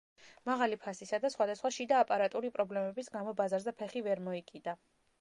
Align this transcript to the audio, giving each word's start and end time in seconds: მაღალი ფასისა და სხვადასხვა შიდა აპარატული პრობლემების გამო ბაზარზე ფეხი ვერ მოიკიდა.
მაღალი 0.49 0.79
ფასისა 0.85 1.19
და 1.25 1.31
სხვადასხვა 1.33 1.71
შიდა 1.77 2.01
აპარატული 2.05 2.53
პრობლემების 2.57 3.15
გამო 3.19 3.37
ბაზარზე 3.45 3.79
ფეხი 3.83 4.07
ვერ 4.09 4.29
მოიკიდა. 4.31 4.81